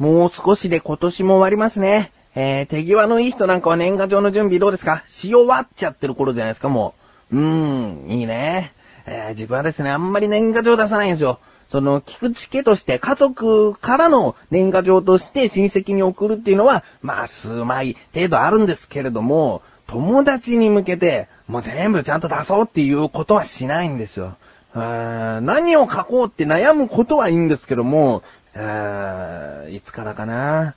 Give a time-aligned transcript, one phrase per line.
[0.00, 2.10] もう少しで今年も終わりますね。
[2.34, 5.04] えー、手際のいい人なんかは年賀状の準備どうですか？
[5.10, 6.94] し終わっちゃってる頃じゃないですか、も
[7.30, 7.36] う。
[7.36, 8.72] うーん、いいね。
[9.04, 11.38] えー、自分はですね、あんまり年賀状出さないんですよ。
[11.70, 24.36] その、菊池家として家族からの年賀状として親戚に送るっていうのは、まあ、数枚程度あるんですけれども、友達に向けて、もう全部ちゃんと出そうっていうことはしないんですよ。
[24.72, 28.22] 何を書こうって悩むことはいいんですけども、
[28.54, 30.74] いつからかな？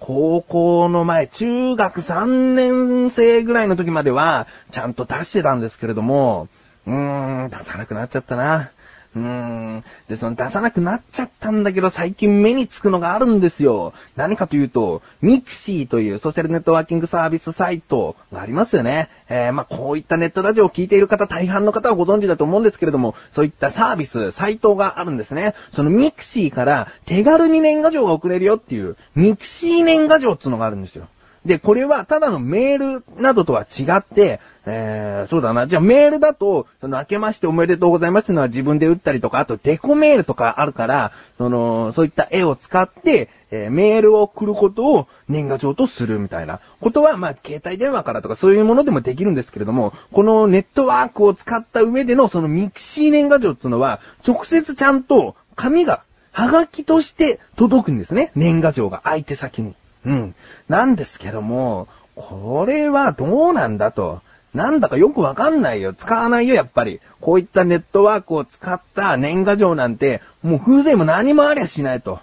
[0.00, 6.48] 高校の前、中学3年生ぐらいの時までは、ちゃんと出してたんですけれども、
[6.86, 8.70] うーん、出さなくなっちゃったな。
[9.14, 9.84] うーん。
[10.08, 13.92] で、その出さなくなっちゃったんだけど、最近目につくのがあるんですよ。
[14.16, 19.08] 何かというと、ミクシーというソーシャルネットワーキングサービスサイトがありますよね。
[19.28, 25.54] えー、まあ、こういったネットラジオを聞いている方、大半の方はご存知だと思うんですけれども、そういったサービス、サイトがあるんですね。
[25.74, 31.08] そのミクシーから手軽に年賀状が送れるよっていう、ミクシー年賀状っていうのがあるんですよ。
[31.44, 35.66] で、これはただのメールなどとは違って、えー、そうだな。
[35.66, 58.32] じゃあメールだと、その、明けましておめでとうございますのは自分で打ったりとか、あとデコメールとかあるから、その、そういった絵を使って、えー、メールを送ることを年賀状とするみたいなことは、まあ、携帯電話からとかそういうものでもできるんですけれども、このネットワークを使った上でのそのミクシー年賀状っていうのは、直接ちゃんと紙が、はがきとして届くんですね。
[58.34, 59.74] 年賀状が相手先に。
[60.06, 60.34] うん。
[60.68, 64.22] なんですけども、これはどうなんだと。
[64.54, 65.94] なんだかよくわかんないよ。
[65.94, 67.00] 使わないよ、やっぱり。
[67.20, 72.20] こういったネットワークを使った年賀状なんて、もう風情も何もありゃしないと。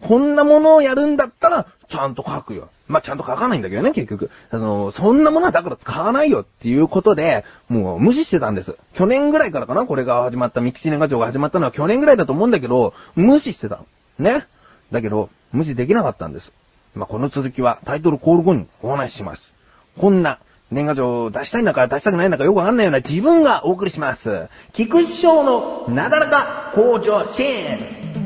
[0.00, 2.68] こんなものをやるんだったら、ちゃんと書くよ。
[2.88, 4.30] まあ、ちゃんと書かないんだけどね、結局。
[4.50, 8.76] あの、そんなものはだから使わないよっていうことで、もう無視してたんです。
[8.94, 13.80] 去年ぐらいからかなこれが始まった、ミキシ年賀状が始まったのは去年ぐらいだと思うんだけど、無視してた。
[14.18, 14.46] ね。
[14.90, 16.52] だけど、無視できなかったんです。
[16.94, 19.52] まあ、この続きはタイトルコール後にお話しします。
[19.98, 20.38] こんな
[20.72, 24.48] 年賀状出したいんだか出したくないんだかよくわかんないような自分がお送りします。
[24.72, 28.21] 菊池翔のなだらか向上心。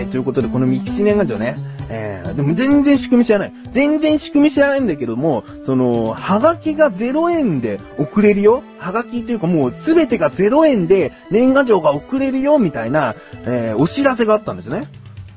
[0.00, 1.54] い、ということで、このミキシ年賀状ね、
[1.88, 3.52] えー、でも全然仕組み知らない。
[3.72, 8.62] 全然仕組み知らないんだけども、その、はがきが0円で送れるよ。
[8.78, 14.88] はがきというかもうすべてが0円で年賀状が送れるよ、みたいな、えー、お知らせがあったんですね。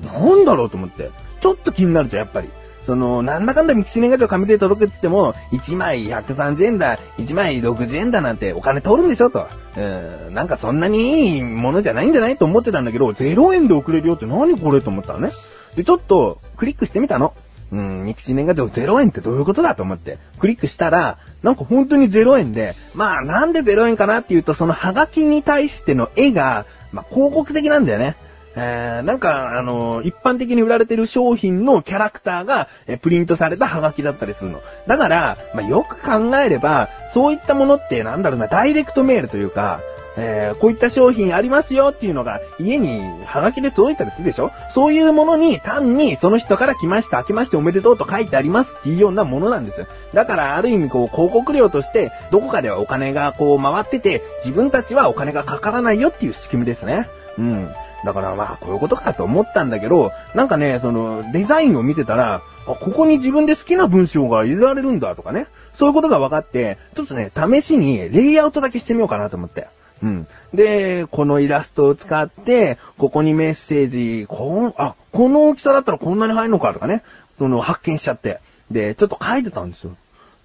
[0.04, 1.12] なんだろうと思って。
[1.42, 2.50] ちょっと気になるじゃん、やっぱり。
[2.86, 9.48] その、なんだかんだミキシ年賀状紙で届くって言っても、1枚130円だ、1枚60円だなんてお金取るんでしょと。
[9.78, 9.82] う
[10.30, 15.32] ん、なんかそんなにいいものじゃないんじゃないと思ってたんだけど、0円で送れるよって何これと思ったのね。
[15.76, 17.34] で、ちょっと、クリックしてみたの。
[17.72, 28.16] うん、ミキシ年賀状0円ってどういうことだと思って、クリックしたら、なんか本当に0円で、まあなんで0円かなっていうと、そのハガキに対しての絵が、まあ広告的なんだよね。
[28.56, 34.62] えー、なんか、あのー、一般的に売られてる商品のキャラクターが、えー、プリントされたハガキだったりするの。
[34.88, 39.82] だから、まあ、よく考えれば、そういったものってなんだろうな、ダイレクトメールというか、
[40.16, 49.88] えー、こういった商品ありますよっていうのが家にハガキで届いたりするでしょそういうものに単にその人から来ました、明けましておめでとうと書いてありますっていうようなものなんですよ。
[50.14, 57.08] だからある意味こう広告料としてどこかではお金がこう回ってて自分たちはお金がかからないよっていう仕組みですね。
[57.40, 57.74] うん。
[58.04, 65.48] だからまあこういうことかと思ったんだけど、なんかね、そのデザインを見てたら、あ、ここに自分で好きな文章が入れられるんだとかね。
[65.76, 69.68] そういうことが分かって、ちょっとね、試しにレイアウトだけしてみようかなと思って。
[70.04, 70.28] うん。
[70.54, 77.04] で、このイラストを使って、ここにメッセージ、こあ、この大きさだったらこんなに入るのかとかね、
[77.40, 78.40] その発見しちゃって。
[78.70, 79.96] で、ちょっと書いてたんですよ。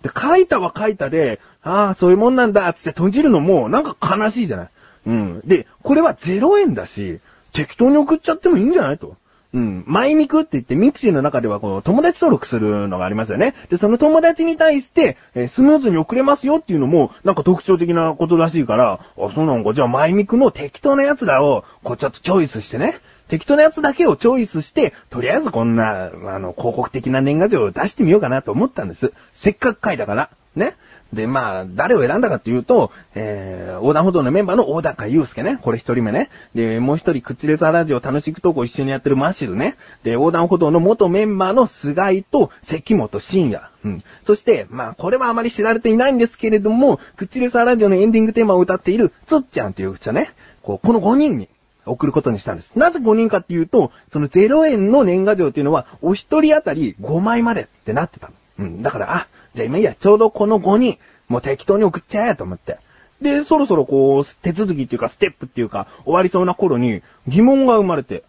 [0.02, 4.68] で、書いたは書いたで、ああ、そういうもんなんだ、つって閉じるのも、なんか悲しいじゃない。
[5.06, 5.40] うん。
[5.44, 7.20] で、これは0円だし、
[7.52, 9.16] 適当に送っちゃってもいいんじゃないと。
[9.54, 9.84] うん。
[9.86, 13.54] マイミクって言って、ミクシーの中ではこの友達登録するのがありますよね。
[13.70, 19.00] で、その友達に対して、えー、スムーズに送れますよっていうのも、なんか特徴的なことらしいから、あ、
[19.34, 19.72] そうなのか。
[19.72, 23.00] じゃあマイミクの適当なやつらを、こうちょっとチョイスしてね。
[23.28, 29.12] 適当なやつだけをチョイスして、とりあえずこんな、あの、広告的な年賀状を出してみようかなと思ったんです。
[29.34, 30.30] せっかく書いたから。
[30.56, 30.74] ね。
[31.12, 35.58] で、まあ、誰を選んだかっていうと、えー、横断歩道のメンバーの大高祐介ね。
[35.62, 36.28] これ一人目ね。
[36.54, 39.76] で、もう一人、クチレサラジオ楽しくトークを一緒にやってるマシルね。
[40.02, 43.64] で、横断歩道の元メンバーの菅井と関本慎也。
[43.84, 44.04] うん。
[44.24, 50.30] そして、まあ、これはあまり知られていないんですけれども、クチレサラジオのエンディングテーマを歌っている、つっちゃんという人ね。
[50.62, 51.48] こう、この5人に、
[51.86, 52.72] 送ることにしたんです。
[52.76, 58.30] なぜ5人かっていうと、その0円の年賀状っていうのは、お一人当たり5枚までってなってた。
[58.58, 58.82] うん。
[58.82, 59.26] だから、あ、
[59.58, 62.78] じゃあ今いいや、ちょうどこの5人、もう適当に送っちゃえと思って。
[63.20, 68.22] で、そろそろこう、手続きっていうか、ステップっていうか、終わりそうな頃に、疑問が生まれて、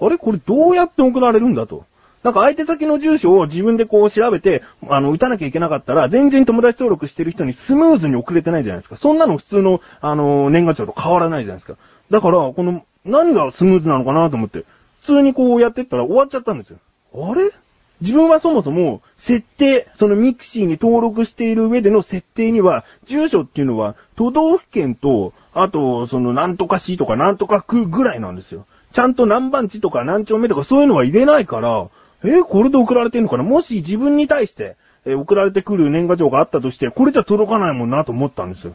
[0.00, 0.18] あれ？
[0.18, 1.84] これどうやって送られるんだと。
[2.24, 8.96] なんか相手先の住所を自分でこう調べて、あの、打たなきゃいけなかったら、全然友達登録してる人にスムーズに送れてないじゃないですか。
[8.96, 11.78] そんなの普通の、あの、年賀状と変わらないじゃないですか。
[12.10, 14.64] だから、この、何がスムーズなのかなと思って、
[15.02, 16.78] 普通にこうやってったら終わっちゃったんですよ。
[17.14, 17.50] あれ？
[18.02, 28.66] 自分はそもそも、設定、そのミクシーに登録している上での設定には、住所っていうのは、都道府県と、あと、その、なんとか市とかなんとか区ぐらいなんですよ。
[28.92, 31.88] ちゃんと何番地とか何丁目とかそういうのは入れないから、
[32.24, 33.42] えー、これで送られてんのかな？
[33.42, 34.76] もし自分に対して、
[35.06, 38.74] えー、送られてくる年賀状があったとして、これじゃ届かないもんなと思ったんですよ。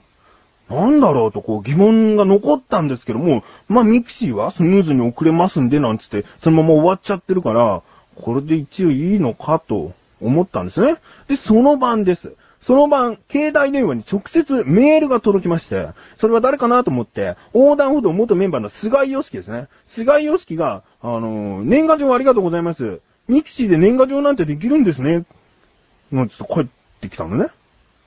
[0.70, 7.84] なんだろうとこう疑問が残ったんですけども、まあミクシーはスムーズに送れますんでなんつって、そのまま終わっちゃってるから、
[8.22, 10.98] これで一応いいのかと思ったんですね。
[11.28, 12.34] で、その晩です。
[12.62, 19.68] その晩、携帯電話に直接メールが届きまして、それは誰かなと思って、横断歩道元メンバーの菅井良樹ですね。
[19.88, 23.00] 菅井良樹が、あのー、年賀状ありがとうございます。
[23.28, 25.24] ミクシーで年賀状なんてできるんですね。
[26.12, 26.66] の、ちょっと帰っ
[27.02, 27.48] てきたのね。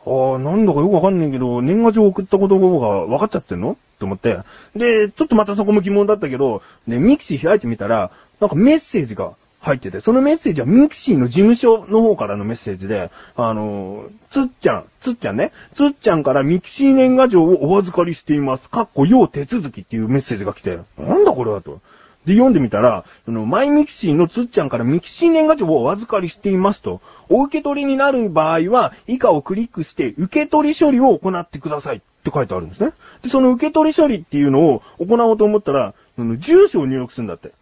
[0.04, 3.76] ああ、なんだかよくわかんないけど、年賀状送ったことが分かっちゃってんの？
[3.98, 4.38] と思って。
[4.74, 8.10] で、ちょっとまたそこも疑問だったけど、ね、ミクシー開いてみたら、
[8.40, 18.70] なんかメッセージが入ってて、そのメッセージはミクシーの事務所の方からのメッセージで、あのつっちゃん、つっちゃんね、つっちゃんからミクシー年賀状をお預かりしています。
[18.70, 21.80] かっこ要手続きっていうメッセージが来て、なんだこれはと。
[22.26, 32.92] で、読んでみたら、その、マイミクシーのつっちゃんからミクシー年賀状をお預かりしていますと、お受け取りになる場合は、以下をクリックして、受け取り処理を行ってくださいって書いてあるんですね。
[33.22, 37.52] で、その受け取り処理っていうのを行おうと思ったら、その、住所を入力するんだって。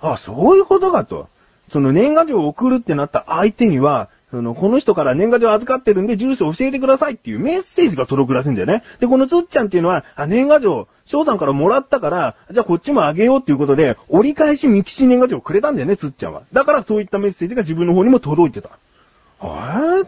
[0.00, 1.28] あ、そういうことかと。
[1.72, 8.82] その年賀状を送るってなった相手には、その、この人から年賀状預かってるんで住所教えてくださいっていうメッセージが届くらしいんだよね。
[8.98, 16.42] で、このつっちゃんっていうのは、あ、年賀状、翔さんからもらったから、じゃあこっちもあげようっていうことで、折り返しミキシ年賀状をくれたんだよね、つっちゃんは。
[16.52, 18.70] だからそういったメッセージが自分の方にも届いてた。
[19.42, 20.06] えー、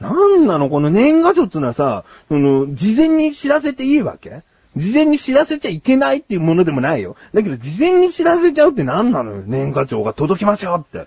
[0.00, 0.70] なんなの？
[0.70, 4.42] この年賀状ってのはさ、その、事前に知らせていいわけ？
[4.76, 7.16] 事前に知らせちゃいけないっていうものでもないよ。
[7.34, 9.42] だけど、事前に知らせちゃうって何なのよ。
[9.44, 11.06] 年賀状が届きますよって。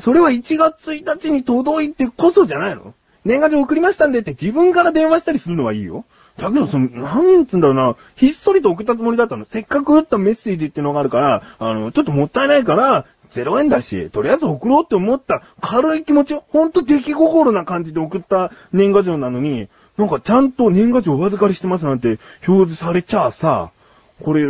[0.00, 2.94] それは1月1日に届いてこそじゃないの
[3.24, 6.04] 年賀状送りましたんでって自分から電話したりするのはいいよ。
[6.36, 9.46] だけど、その、なんつうんだろうな、ひっそりと送ったつもりだったの。
[9.46, 19.68] せっかく打ったメッセージっていうのがあるから、あの、ちょっともったいないから、0円だし、とりあえず送ろうって思った軽い気持ち、ほんと出来心な感じで送った年賀状なのに、
[19.98, 23.70] なんかちゃんと年賀状お預かりしてますなんて表示されちゃあさ、
[24.22, 24.46] これ、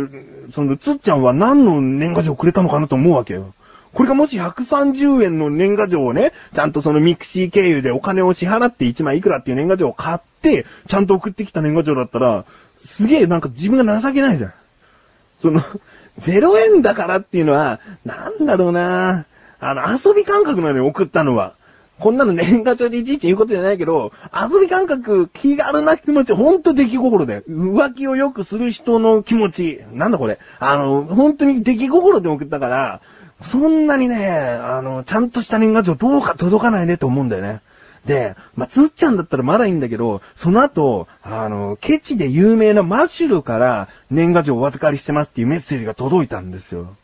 [0.53, 3.53] その、つっちゃんは何の年賀状くれたのかなと思うわけよ。
[3.93, 12.45] これがもし130円の年賀状をね、ちゃんとそのミクシー経由でお金を支払って1枚いくらっていう年賀状を買って、ちゃんと送ってきた年賀状だったら、
[12.85, 14.53] すげえなんか自分が情けないじゃん。
[15.41, 15.61] その、
[16.21, 19.25] 0円だからっていうのは、なんだろうな
[19.59, 21.53] あの、遊び感覚なのよ、送ったのは。
[21.99, 27.43] こんなの年賀状でいちいち言うことじゃないけど、遊び感覚、気軽な気持ち、ほんと出来心で。
[27.49, 29.81] 浮気をよくする人の気持ち。
[29.93, 30.39] なんだこれ。
[30.59, 33.01] あの、本当に出来心で送ったから、
[33.43, 37.61] そんなにね、あの、ちゃんとした年賀状どうか届かないねと思うんだよね。
[38.05, 46.95] で、まあ、つっちゃんだったらまだいいんだけど、その後、あの、ケチで有名なマシュルから年賀状お預かりしてますっていうメッセージが届いたんですよ。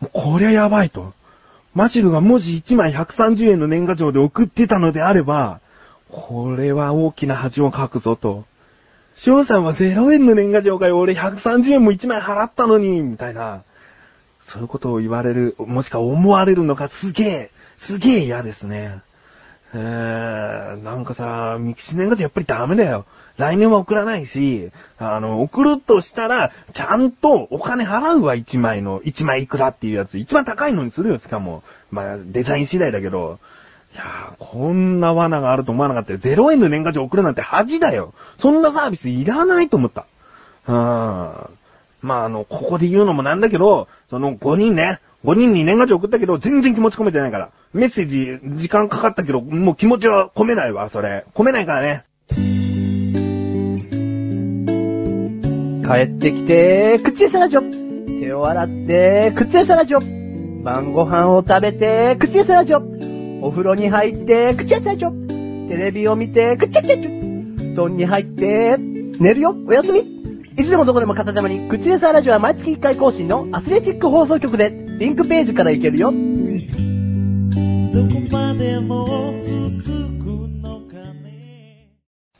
[0.00, 1.12] もうこりゃやばいと。
[1.76, 5.60] マシュルがもし1枚130円の年賀状で送ってたのであれば、
[6.08, 8.46] これは大きな恥をかくぞと。
[9.14, 13.62] 翔さんは0円の年賀状かよ、俺130円も1枚払ったのに、みたいな。
[14.46, 19.02] そういうことを言われる、もしくは思われるのがすげえ、すげえ嫌ですね。
[19.74, 23.04] えー、なんかさ、ミキシ年賀状やっぱりダメだよ。
[23.36, 30.18] 来年は送らないし、あの、送るとしたら、ちゃんとお金払うわ、1枚の、1枚いくらっていうやつ。
[30.18, 31.62] 一番高いのにするよ、しかも。
[31.90, 33.38] まあ、デザイン次第だけど。
[33.94, 36.18] いやー、こんな罠があると思わなかったよ。
[36.18, 38.14] 0円の年賀状送るなんて恥だよ。
[38.38, 40.06] そんなサービスいらないと思った。
[40.68, 41.50] うーん。
[42.02, 47.50] まあ、あの、ここで言うのもなんだけど、その5人ね、5人に年賀状送ったけど、全然気持ち込めてないから。
[47.72, 51.24] メッセージ、時間かかったけど、もう気持ちは込めないわ、それ。
[51.34, 52.04] 込めないからね。
[55.84, 58.20] 帰ってきて、口エサラジョ。
[58.20, 60.62] 手を洗って、口エサラジョ。
[60.62, 63.40] 晩ご飯を食べて、口エサラジョ。
[63.42, 65.68] お風呂に入って、口エサラジョ。
[65.68, 67.74] テレビを見て、口エサラジョ。
[67.74, 70.00] 布団に入って、寝るよ、おやすみ。
[70.56, 76.10] いつでもどこでも片手間に、口レサラジオは毎月1回更新のアスレチック放送局で、リンクページから行けるよ。
[76.10, 76.20] どこ
[78.30, 79.82] までも続
[80.18, 80.24] く
[80.62, 81.90] のかね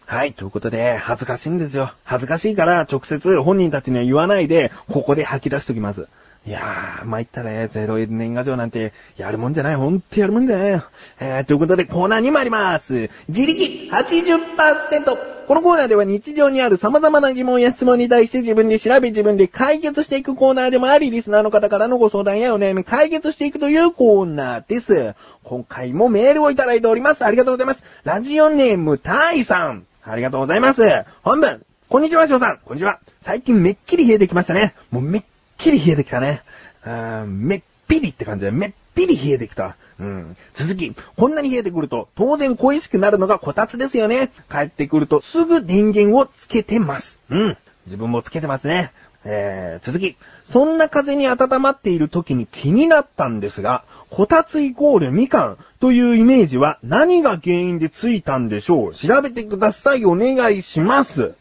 [0.06, 1.92] はい、ということで、恥ずかしいんですよ。
[2.02, 6.08] 恥ずかしいから、直接本人たちには言わないで、ここで吐き出しときます。
[6.46, 7.68] いやー、参ったね。
[7.74, 9.76] ゼロ円年賀状なんて、やるもんじゃない。
[9.76, 10.84] ほんとやるもんじゃないよ。
[11.20, 13.10] えー、ということで、コーナーに参ります。
[13.28, 15.35] 自力80%。
[15.46, 25.14] このコーナーでは日常にある様々な疑問や質問に対して自分で調べ自分で解決していくコーナーでもあり、リスナーの方からのご相談やお悩み解決していくというコーナーです。
[25.44, 27.24] 今回もメールをいただいております。
[27.24, 27.84] ありがとうございます。
[28.02, 29.86] ラジオネーム、タイさん。
[30.04, 30.82] ありがとうございます。
[31.22, 31.64] 本文。
[31.88, 32.58] こんにちは、翔さん。
[32.64, 32.98] こんにちは。
[33.20, 34.74] 最近めっきり冷えてきましたね。
[34.90, 35.22] もうめっ
[35.58, 36.42] きり冷えてきたね。
[36.82, 39.76] あーめっぴりって感じで、めっぴり冷えてきた。
[39.98, 40.36] うん。
[40.54, 44.30] 続き、こんなに冷えてくると、当然恋しくなるのがこたつですよね。
[44.50, 47.18] 帰ってくると、すぐ電源をつけてます。
[47.30, 47.56] うん。
[47.86, 48.92] 自分もつけてますね。
[49.24, 60.04] えー、続き、そんな風に温まっている時に気になったんですが、こたつイコールみかんというイメージは何が原因でついたんでしょう調べてください。
[60.04, 61.34] お願いします。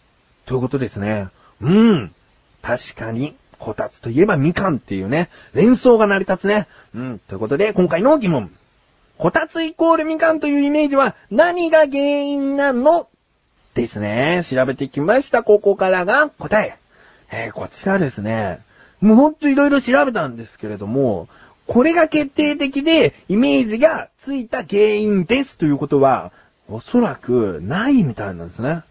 [0.46, 1.28] ということですね。
[1.62, 2.12] うん。
[2.64, 6.68] 確かに、こたつといえばみかんっていうね、連想が成り立つね。
[6.94, 7.20] うん。
[7.20, 8.52] ということで、今回の疑問。
[9.18, 13.08] こたつイコールみかんというイメージは何が原因なの？
[13.74, 14.44] ですね。
[14.50, 15.44] 調べてきました。
[15.44, 16.78] ここからが答え。
[17.32, 18.60] えー、こちらですね。
[19.02, 21.28] もうほんといろいろ調べたんですけれども、
[21.68, 26.32] これが決定的でイメージがついた原因ですということは、
[26.70, 28.84] おそらくないみたいなんですね。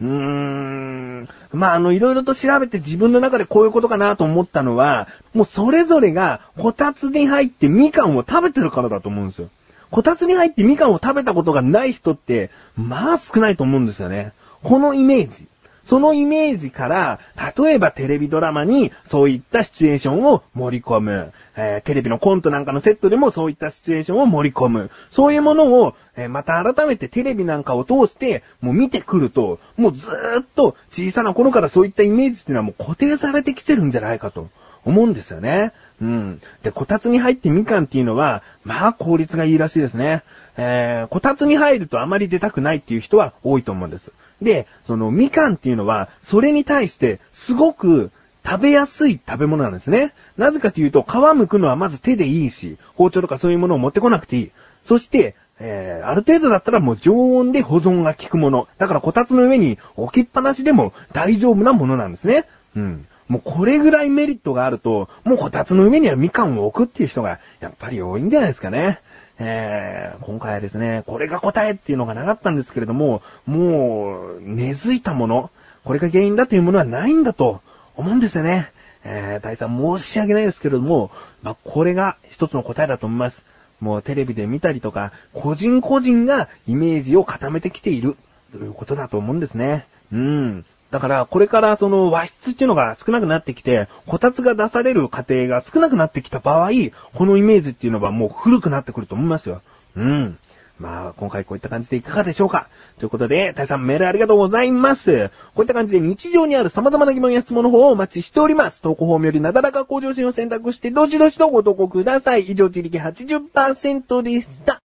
[0.00, 1.28] うーん。
[1.52, 9.48] まあ、あの、いろいろと調べて自分の中でこういうことかなと思ったのは、もうそれぞれがこたつに入ってみかんを食べてるからだと思うんですよ。
[9.90, 14.32] こたつに入ってみかんを食べたことがない人って、まあ少ないと思うんですよね。
[14.62, 15.46] このイメージ。
[15.88, 17.18] そのイメージから、
[17.56, 21.32] 例えばテレビドラマにそういったシチュエーションを盛り込む。
[21.60, 24.90] えーテレビのコントなんかのセットでもそういったシチュエーションを盛り込む。
[25.10, 34.48] そういうものを、えーまた改めてテレビなんかを通して、もう見てくると、もうずーっと小さな頃からそういったイメージっていうのはもう固定されてきてるんじゃないかと
[34.84, 35.72] 思うんですよね。
[36.00, 36.40] うん。
[36.62, 40.22] で、こたつに入ってみかんっていうのは、まあ効率がいいらしいですね。
[40.56, 44.12] えーこたつに入るとあまり出たくないっていう人は多いと思うんです。
[44.40, 48.12] で、そのみかんっていうのは、それに対してすごく
[48.48, 50.14] 食べやすい食べ物なんですね。
[50.38, 54.50] なぜかというと、皮剥くのはまず手でいいし、包丁とかそういうものを持ってこなくていい。
[54.86, 58.66] そして、えー、ある程度だったらもう常温で保存が効くもの。
[58.78, 62.46] だからこたつの上に置きっぱなしでも大丈夫なものなんですね。
[62.74, 63.06] うん。
[63.28, 69.00] もうこれぐらいメリットがあると、もうこたつの上にはみかんを置くっていう人がやっぱり多いんじゃないですかね。
[69.38, 75.50] えー、今回はですね、これが答えっていうのがなかったんですけれども、もう、根付いたもの、
[75.84, 77.60] これが原因だというものはないんだと
[77.98, 78.70] 思うんですよね。
[79.04, 81.10] えー、大さん申し訳ないですけれども、
[81.42, 83.44] まあ、これが一つの答えだと思います。
[83.80, 88.16] もうテレビで見たりとか、個人個人がイメージを固めてきている
[88.52, 89.86] ということだと思うんですね。
[90.12, 90.64] うん。
[90.90, 96.70] だから、これからその和室っていうのが少なくなってきて、こたつが出される過程が少なくなってきた場合、
[97.14, 99.60] このイメージっていうのはもう古くなってくると思いますよ。
[99.96, 100.38] うん。
[100.78, 102.68] まあ、今回こういった感じでいかがでしょうか？
[102.98, 105.28] ということで、大さんメールありがとうございます。
[105.54, 108.80] こういった感じで日常にある様々な疑問や質問の方をお待ちしております。
[108.80, 112.50] 投稿フォームよりなだらか向上心を選択して、どしどしとご投稿ください。
[112.50, 114.80] 以上、自力80%でした。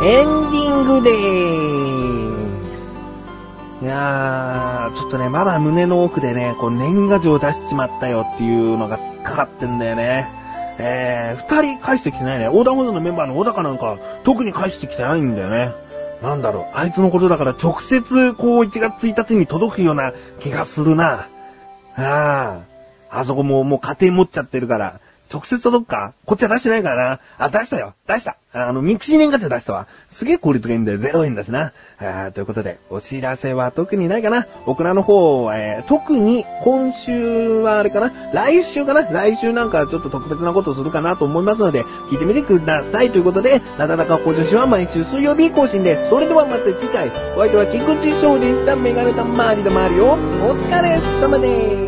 [0.00, 2.94] エンディングでーす。
[3.82, 10.28] いやー、ちょっとね、まだ胸の奥でね、こう年賀状出しちまったよっていうのが突っかかってんだよね。
[10.78, 12.44] えー、二人返してきてないね。
[12.44, 15.72] 横断歩道のメンバーの小高なんか、特に返してきてないんだよね。
[16.22, 21.26] なんだろう、あいつのことだから直接、こう1月1日に届くような気がするな。
[21.96, 22.60] ああ、
[23.10, 25.00] あそこももう家庭持っちゃってるから、
[25.32, 27.20] 直接届くかこっちは出してないからな。
[27.38, 27.94] あ、出したよ。
[28.06, 28.36] 出した。
[28.52, 29.86] あの、ミクシー年賀状出したわ。
[30.10, 30.98] すげえ効率がいいんだよ。
[30.98, 31.72] 0円だしな。
[31.98, 34.46] あーということで、お知らせは特にないかな。
[34.64, 38.12] 僕らの方は、えー特に今週はあれかな。
[38.32, 39.02] 来週かな。
[39.02, 43.10] 来週なんかちょっと特別なことをするかなと思いますので、聞いてみてください。
[43.10, 46.08] ということで、なだらか向上心は毎週水曜日更新です。
[46.08, 48.76] それではまた次回、お相手は菊池翔でした。
[48.76, 50.16] メガネたまりのまわりを、お
[50.56, 51.87] 疲れ様です。